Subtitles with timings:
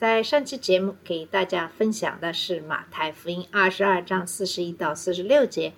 [0.00, 5.74] 在上期节目给大家分享的是马太福音二十二章四十一到四十六节，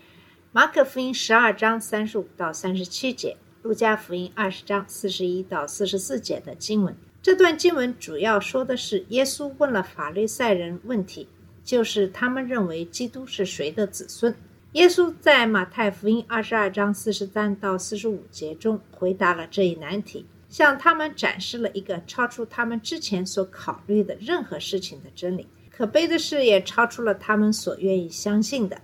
[0.53, 6.97] 马可福音十二章三十五到三十七节，路加福音二十章四十一到四十四节的经文。
[7.21, 11.27] 这段经文主要说的是耶稣问了法利赛人问题，
[11.65, 14.33] 就是他们认为基督是谁的子孙。
[14.75, 20.25] 耶稣在马太福音二十二章四十三到四十五节中回答了这一难题。
[20.53, 25.49] 向他们展示了一个超出他们之前所考虑的任何事情的真理。
[25.71, 28.79] 可悲的是，也超出了他们所愿意相信的。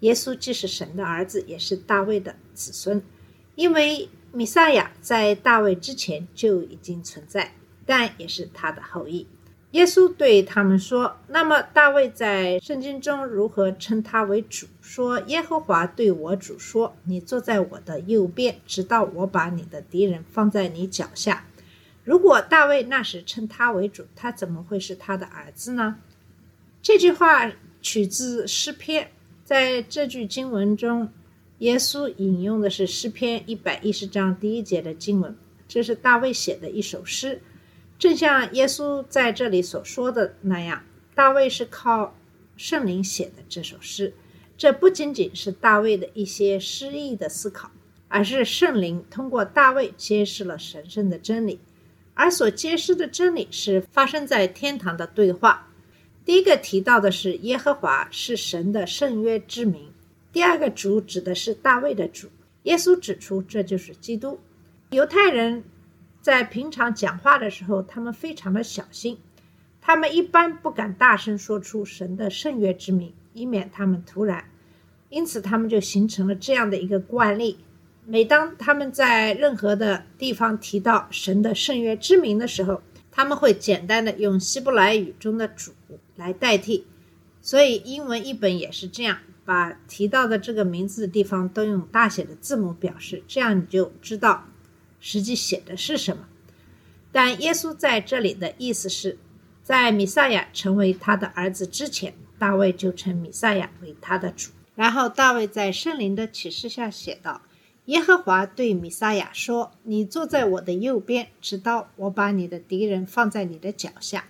[0.00, 3.02] 耶稣既是神的儿子，也是大卫的子孙，
[3.56, 7.54] 因为米赛亚在大卫之前就已经存在，
[7.84, 9.26] 但也是他的后裔。
[9.72, 14.66] 耶稣对他们说：“那么大卫在圣经中如何称他为主？
[14.82, 21.46] 说耶和华对我主说：‘你坐在我的右边，直到我把你的敌人放在你脚下。’
[22.04, 25.96] 如果大卫那时称他为主，他怎么会是他的儿子呢？”
[26.82, 27.50] 这句话
[27.80, 29.10] 取自诗篇，
[29.42, 31.08] 在这句经文中，
[31.60, 35.34] 耶稣引用的是诗篇一百一十章第一节的经文，
[35.66, 37.40] 这是大卫写的一首诗。
[38.02, 40.82] 正像耶稣在这里所说的那样，
[41.14, 42.16] 大卫是靠
[42.56, 44.12] 圣灵写的这首诗。
[44.58, 47.70] 这不仅仅是大卫的一些诗意的思考，
[48.08, 51.60] 而是圣灵通过大卫揭示了神圣的真理。
[52.14, 55.68] 而所揭示的真理是发生在天堂的对话。
[56.24, 59.92] 第一个提到的是耶和华是神的圣约之名，
[60.32, 62.26] 第二个主指的是大卫的主。
[62.64, 64.40] 耶稣指出这就是基督。
[64.90, 65.62] 犹太人。
[66.22, 69.18] 在平常讲话的时候，他们非常的小心，
[69.80, 74.44] 他们一般不敢大声说出神的圣约之名，以免他们突然。
[75.08, 77.58] 因此，他们就形成了这样的一个惯例：
[78.06, 82.80] 每当他们在任何的地方提到神的圣约之名的时候，
[83.10, 85.72] 他们会简单的用希伯来语中的“主”
[86.14, 86.86] 来代替。
[87.40, 94.46] 所以，英文译本也是这样，把提到的这个名字的地方都用大写的字母表示，这样你就知道。
[95.02, 96.28] 实际写的是什么？
[97.10, 99.18] 但耶稣在这里的意思是，
[99.62, 104.52] 在弥赛亚成为他的儿子之前，大卫就称弥赛亚为他的主。
[104.74, 107.42] 然后大卫在圣灵的启示下写道
[107.86, 114.24] ：“耶和华对弥赛亚说：‘你坐在我的右边，直到我把你的敌人放在你的脚下。’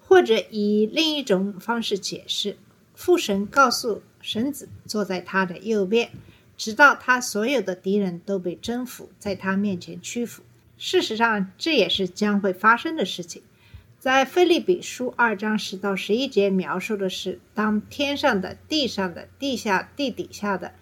[0.00, 2.56] 或者以另一种方式解释，
[2.94, 6.10] 父神告诉神子坐在他的右边。”
[6.56, 10.42] 直到他所有的敌人都被征服，在他面前屈服。
[10.76, 13.42] 事实上，这也是将会发生的事情。
[13.98, 20.72] 在腓立比书二章十到十一节描述的是，当天上的、地上的、地下、地底下的，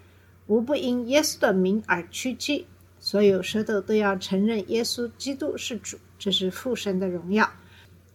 [0.47, 2.67] 无不因耶稣的名而屈膝，
[2.99, 7.53] 所有舌头都要承认耶稣基督是主，这是父神的荣耀。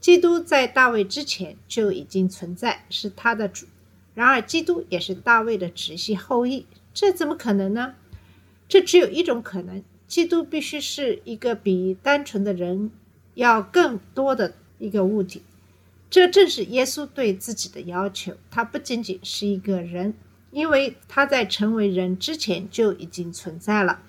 [0.01, 3.65] 基督在大卫之前就已经存在，是他的主。
[4.13, 6.65] 然而，基督也是大卫的直系后裔。
[6.99, 7.93] 这怎么可能呢？
[8.67, 12.89] 这只有一种可能：基督必须是一个比单纯的人
[13.35, 15.43] 要更多的一个物体。
[16.09, 18.33] 这正是耶稣对自己的要求。
[18.49, 20.15] 他不仅仅是一个人，
[20.49, 24.01] 因为他在成为人之前就已经存在了。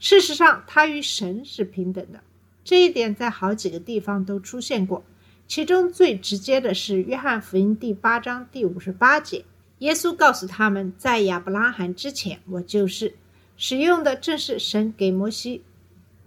[0.00, 2.24] 事实上，他与神是平等的。
[2.64, 5.04] 这一点在好几个地方都出现过，
[5.46, 9.44] 其中最直接的是约翰福音第八章第五十八节。
[9.82, 13.16] 耶稣告诉他们，在亚伯拉罕之前，我就是
[13.56, 15.64] 使用的正是神给摩西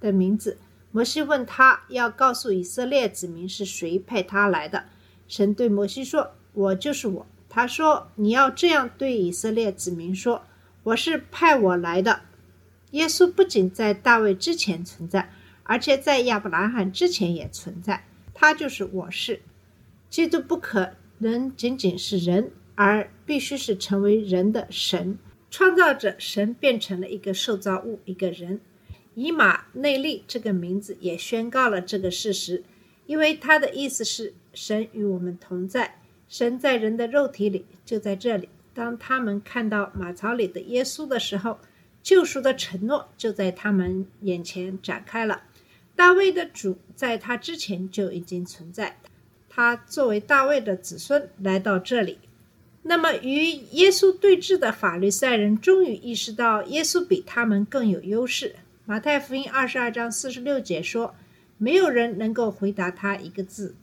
[0.02, 0.58] 的名字。
[0.92, 4.84] 摩西问他要告诉以色列子民是谁派他来的。
[5.30, 10.44] 神对摩西说：“我就是我。”他说：“你要这样对以色列子民说：
[10.84, 12.24] 我是派我来的。”
[12.92, 15.32] 耶稣不仅在大卫之前存在，
[15.64, 18.06] 而且在亚伯拉罕之前也存在。
[18.34, 19.42] 他就是我是。
[20.10, 22.52] 基督不可能仅仅是人。
[22.76, 25.18] 而必须是成为人的神，
[25.50, 28.62] 创造者神变成了一个受造物，一个人。
[29.14, 32.64] 以马内利这个名字也宣告了这个事实，
[33.06, 38.50] 因为它的意思是神与我们同在，神在人的肉体里，就在这里。
[38.74, 41.60] 当他们看到马槽里的耶稣的时候，
[42.04, 45.44] 救赎的承诺就在他们眼前展开了。
[45.96, 49.00] 大卫的主在他之前就已经存在，
[49.48, 52.20] 他作为大卫的子孙来到这里。
[52.88, 58.56] 那么，与耶稣对峙的法律赛人终于意识到耶稣比他们更有优势。
[58.86, 61.16] 马太福音二十二章四十六节说
[61.58, 63.74] ：“没有人能够回答他一个字。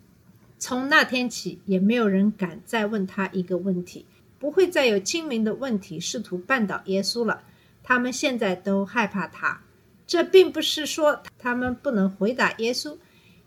[0.56, 4.06] 从那天起，也没有人敢再问他一个问题。
[4.38, 7.42] 不会再有精明的问题试图绊倒耶稣了。
[7.82, 9.60] 他们现在都害怕他。
[10.06, 12.96] 这并不是说他们不能回答耶稣，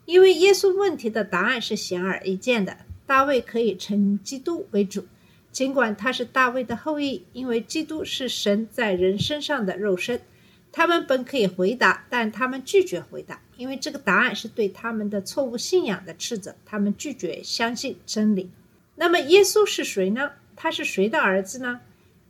[0.04, 2.76] 因为耶稣问题的答案是显而易见的：
[3.06, 5.06] 大卫可以称基督为主。”
[5.56, 10.20] 尽管他是大卫的后裔，因为基督是神在人身上的肉身，
[10.70, 16.58] 他们本可以回答，但他们拒绝回答，因为这个答案是对他们的错误信仰的斥责。
[16.66, 18.52] 他们拒绝相信真理。
[18.96, 20.34] 那么，耶稣是谁呢？
[20.58, 21.80] 他是谁的儿子呢？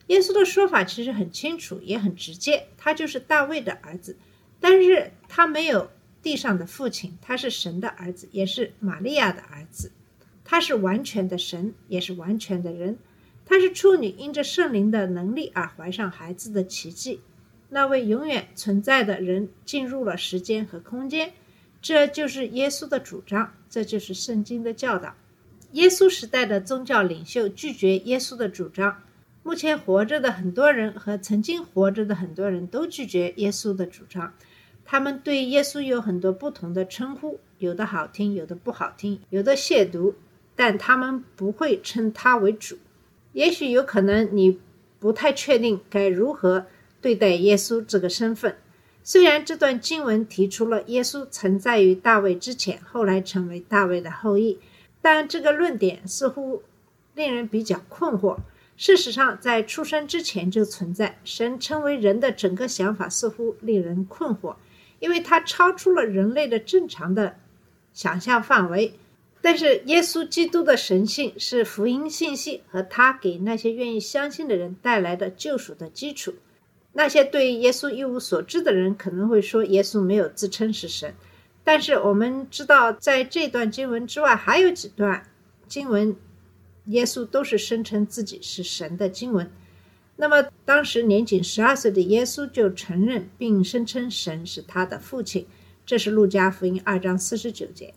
[0.05, 4.15] 耶稣的说法其实很清楚，也很直接，他就是大卫的儿子。
[4.59, 5.89] 但是他没有
[6.21, 9.91] 地上的父亲，他是神的儿子，也是玛利亚的儿子。
[10.43, 12.99] 他是完全的神，也是完全的人。
[13.45, 17.21] 他是处女因着圣灵的能力而怀上孩子的奇迹，
[17.69, 21.31] 那位永远存在的人进入了时间和空间，
[21.81, 25.13] 这就是耶稣的主张，这就是圣经的教导。
[25.73, 29.03] 耶稣时代的宗教领袖拒绝耶稣的主张，
[29.43, 34.33] 目前活着的很多人和曾经活着的很多人都拒绝耶稣的主张，
[34.85, 40.13] 他们对耶稣有很多不同的称呼，有的好听，有的不好听，有的亵渎，
[40.55, 42.77] 但他们不会称他为主。
[43.35, 44.61] 也许有可能你
[44.97, 46.67] 不太确定该如何
[47.01, 48.55] 对待耶稣这个身份。
[49.03, 54.57] 虽然这段经文提出了耶稣存在于大卫之前，后来成为大卫的后裔，
[55.01, 56.63] 但这个论点似乎
[57.13, 58.37] 令人比较困惑。
[58.77, 64.55] 事实上，在出生之前就存在神成为人的整个想法，似乎令人困惑，
[64.99, 67.35] 因为它超出了人类的正常的
[67.93, 68.93] 想象范围。
[69.45, 76.33] 但是，耶稣基督的神性是福音信息和他给那些愿意相信的人带来的救赎的基础。
[76.93, 81.13] 那些对耶稣一无所知的人可能会说，耶稣没有自称是神。
[81.63, 85.29] 但是我们知道，在这段经文之外，还有几段
[85.67, 86.15] 经文，
[86.85, 89.51] 耶稣都是声称自己是神的经文。
[90.15, 95.45] 那么，当时年仅十二岁的耶稣就承认并声称神是他的父亲。
[95.85, 97.93] 这是路加福音二章四十九节。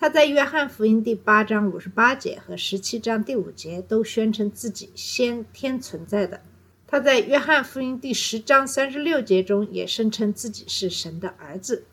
[0.00, 6.40] 他在约翰福音第八章五十八节和十七章第五节都宣称自己先天存在的。
[6.86, 11.84] 他在约翰福音第十章三十六节中也声称自己是神的儿子。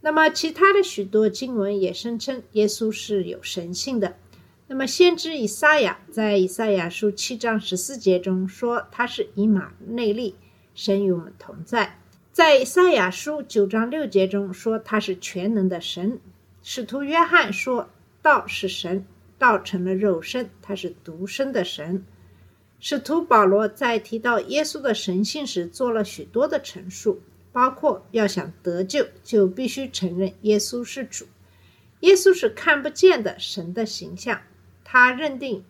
[0.00, 4.16] 那么，其他的许多经文也声称耶稣是有神性的。
[4.66, 10.34] 那么，先知以赛亚在以赛亚书七章十四节中说他是以马内利，
[10.74, 12.00] 神与我们同在。
[12.32, 16.18] 在以赛亚书九章六节中说他是全能的神。
[16.66, 17.90] 使徒约翰说
[18.22, 19.04] 道是神，
[19.38, 22.02] 道成了肉身，他是独生的神。
[22.80, 27.20] 使徒保罗在提到耶稣的神性时做了许多的陈述，
[27.52, 31.26] 包括要想得救，就必须承认耶稣是主。
[32.00, 34.40] 耶稣是看不见的神的形象，
[34.84, 35.62] 他认定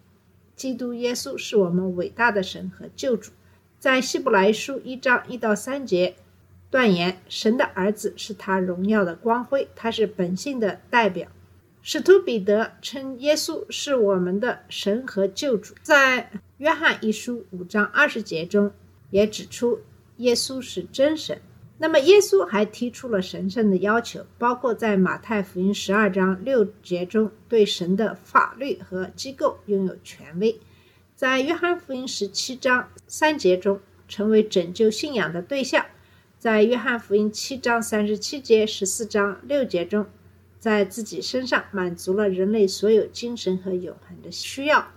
[0.55, 3.32] 基督耶稣是我们伟大的神和救主。
[3.81, 6.14] 在希伯来书一章一到三节。
[6.75, 11.29] 断言神的儿子是他荣耀的光辉，他是本性的代表。
[11.82, 18.72] 使徒彼得称耶稣是我们的神和救主，在约翰一书五章二十节中
[19.10, 19.79] 也指出
[20.17, 21.41] 耶稣是真神。
[21.79, 30.58] 那么耶稣还提出了神圣的要求，包括在马太福音十二章六节中对神的法律和机构拥有权威，
[31.15, 35.87] 在约翰福音十七章三节中成为拯救信仰的对象。
[36.44, 40.05] 在约翰福音七章三十七节、十四章六节中，
[40.60, 44.89] 在自己身上满足了人类所有精神和永恒的需要。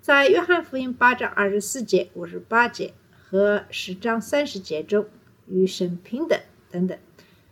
[0.00, 5.06] 在约翰福音八章二十四节、五十八节和十章三十节中，
[5.48, 6.38] 与神平等
[6.70, 6.96] 等等。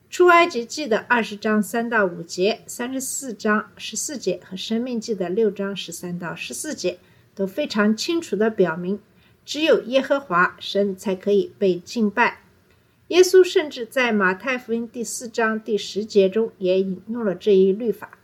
[0.09, 7.01] 出埃及记的二十章三到五节、三十四章十四节和生命记的六章十三到十四节
[7.35, 9.01] 都非常清楚地表明，
[9.45, 12.43] 只有耶和华神才可以被敬拜。
[13.09, 18.19] 耶稣甚至在马太福音第四章第十节中也引用了这一律法。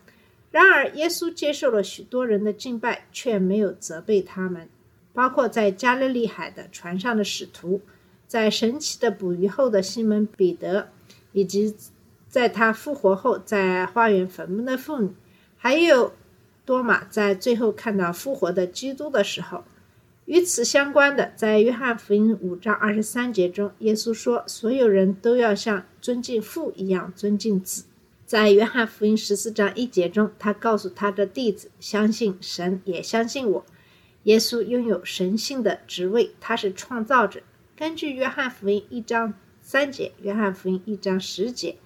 [0.51, 4.69] 然而，耶稣接受了许多人的敬拜，却没有责备他们，
[5.13, 7.81] 包括在加利利海的船上的使徒，
[8.27, 10.89] 在神奇的捕鱼后的西门彼得，
[11.33, 11.75] 以及
[12.29, 15.13] 在他复活后在花园坟墓的妇女，
[15.57, 16.13] 还有
[16.67, 19.63] 多马在最后看到复活的基督的时候。
[20.27, 27.85] 与此相关的，在约翰福音五章二十三节中，耶稣说：“所有人都要像尊敬父一样尊敬子。”
[28.25, 33.67] 在约翰福音十四章一节中，他告诉他的弟子：“相信神，也相信我，
[34.23, 37.43] 耶稣拥有神性的职位，他是创造者。
[37.77, 41.77] 根据约翰福音一章三节、约翰福音一章十节、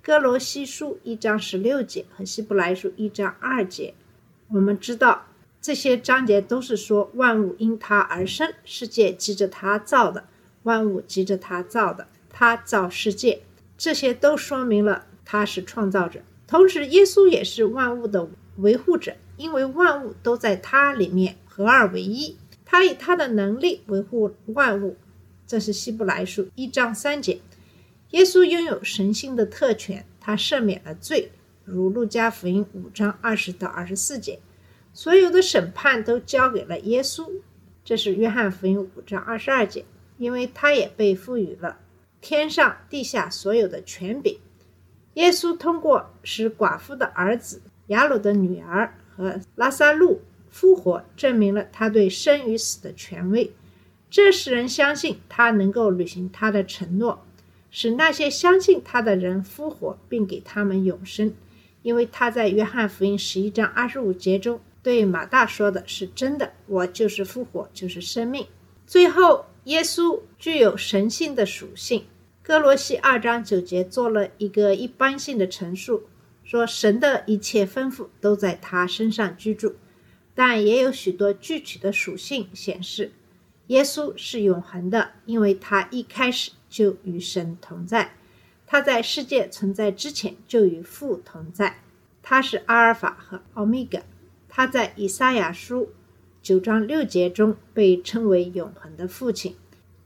[0.00, 3.92] 哥罗西书一章十六节和希伯来书一章二节，
[4.48, 5.26] 我们知道
[5.60, 10.24] 这些章节都是说万物因他而生，世界记着他造的，
[10.62, 13.42] 万物记着他造的，他造世界，
[13.76, 16.20] 这些都说明了他是创造者。
[16.46, 24.96] 同时，耶稣也是万物的维护者，因为万物都在他里面合二为一，他以他的能力维护万物。
[25.46, 27.40] 这是希伯来书一章三节。
[28.12, 31.30] 耶稣拥有神性的特权，他赦免了罪，
[31.64, 34.40] 如路加福音五章二十到二十四节。
[35.02, 37.26] 所有的审判都交给了耶稣，
[37.82, 39.86] 这是约翰福音五章二十二节。
[40.18, 41.78] 因为他也被赋予了
[42.20, 44.38] 天上地下所有的权柄。
[45.14, 53.50] 耶稣通过使寡妇的儿子雅鲁的女儿和拉萨路复活，证明了他对生与死的权威。
[54.10, 57.24] 这使人相信他能够履行他的承诺，
[57.70, 61.32] 使那些相信他的人复活，并给他们永生。
[61.80, 68.46] 因为他在约翰福音十一章二十五节中对马大说的是真的：“我就是复活，就是生命。”
[68.86, 72.06] 最后，耶稣具有神性的属性。
[72.42, 76.08] 哥罗西二章九节做了一个一般性的陈述，
[76.42, 79.76] 说神的一切吩咐都在他身上居住，
[80.34, 83.12] 但也有许多具体的属性显示。
[83.66, 88.16] 耶稣是永恒的，因为他一开始就与神同在，
[88.66, 91.82] 他在世界存在之前就与父同在，
[92.22, 94.02] 他是阿尔法和奥米伽。
[94.50, 95.90] 他在以赛亚书
[96.42, 99.56] 九章六节中被称为永恒的父亲。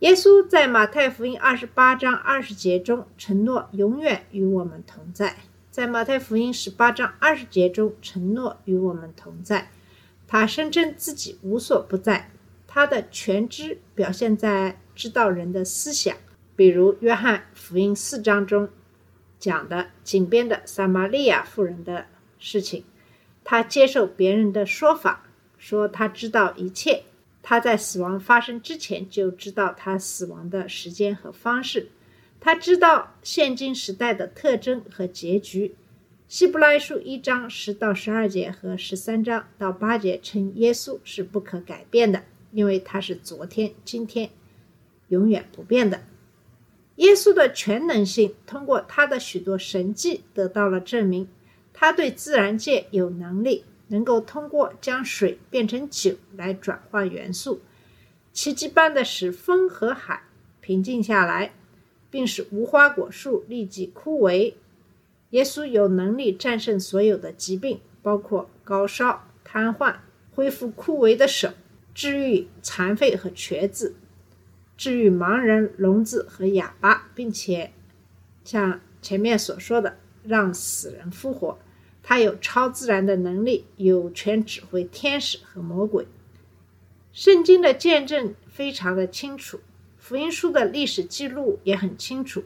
[0.01, 5.37] 耶稣在马太福音二十八章二十节中承诺永远与我们同在，
[5.71, 9.71] 在马太福音十八章二十节中承诺与我们同在。
[10.27, 12.31] 他声称自己无所不在。
[12.67, 16.15] 他的全知表现在知道人的思想，
[16.57, 18.69] 比如约翰福音四章中
[19.39, 22.07] 讲的井边的撒玛利亚妇人的
[22.39, 22.85] 事情。
[23.45, 25.27] 他接受别人的说法，
[25.59, 27.05] 说他知道一切。
[27.43, 31.91] 他在死亡发生之前就知道他死亡的时间和方式。
[32.41, 35.75] 他知道现今时代的特征和结局。
[36.27, 42.23] 希伯来书一章十到十二节和十三章到八节称耶稣是不可改变的。
[42.51, 44.31] 因为他是昨天、今天
[45.09, 46.05] 永远不变的。
[46.97, 51.29] 耶稣的全能性通过他的许多神迹得到了证明。
[51.85, 57.61] 他对自然界有能力，能够通过将水变成酒来转化元素，
[58.33, 60.23] 奇迹般的使风和海
[60.63, 61.53] 平静下来，
[62.09, 64.55] 并使无花果树立即枯萎。
[65.29, 69.97] 耶稣有能力战胜所有的疾病，包括高烧、瘫痪、
[70.35, 71.51] 恢复枯萎的手。
[71.93, 73.95] 治愈残废和瘸子，
[74.79, 77.73] 治愈盲人、聋子和哑巴，并且
[78.43, 81.59] 像前面所说的，让死人复活。
[82.07, 86.07] 他有超自然的能力，有权指挥天使和魔鬼。
[87.15, 89.59] 圣经的见证非常的清楚，
[89.97, 92.45] 福音书的历史记录也很清楚。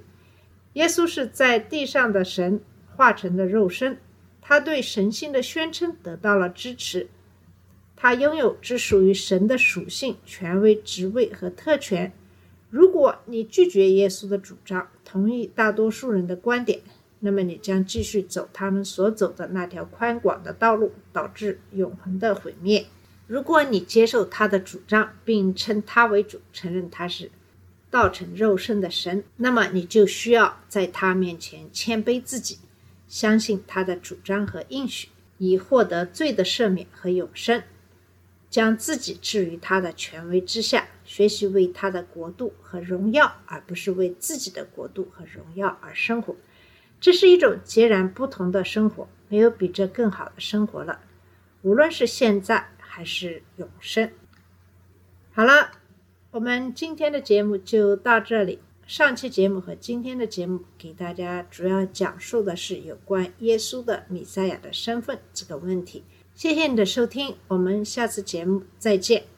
[0.74, 2.60] 耶稣是在地上的神
[2.94, 3.98] 化成的肉身，
[4.40, 7.08] 他对神性的宣称得到了支持。
[7.96, 12.12] 他拥有只属于神的属性、权威、职位和特权。
[12.70, 16.80] 如果你拒绝耶稣的主张，同意大多数人的观点，
[17.20, 22.86] 那么你将继续走他们所走的那条宽广的道路，导致永恒的毁灭。
[23.26, 27.30] 如果你接受他的主张，并称他为主，承认他是
[27.90, 32.58] 道成肉身的神，那么你就需要在他面前谦卑自己，
[33.06, 35.08] 相信他的主张和应许，
[35.38, 37.62] 以获得罪的赦免和永生。
[38.50, 46.34] 将自己置于他的权威之下，学习为他的国度和荣耀，而不是为自己的国度和荣耀而生活。
[47.00, 51.00] 这是一种截然不同的生活，没有比这更好的生活了，
[51.62, 54.10] 无论是现在还是永生。
[55.32, 55.70] 好了，
[56.32, 58.58] 我们今天的节目就到这里。
[58.86, 66.04] 上期节目和今天的节目给大家主要讲述的是有关耶稣的米赛亚的身份这个问题。
[66.34, 69.37] 谢谢你的收听，我们下次节目再见。